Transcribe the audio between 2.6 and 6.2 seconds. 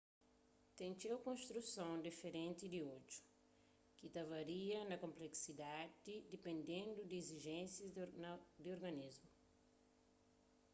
di odju ki ta varia na konplesidadi